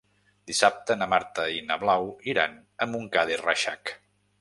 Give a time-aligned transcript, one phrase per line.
[0.51, 3.99] Dissabte na Marta i na Blau iran a Montcada i Reixac.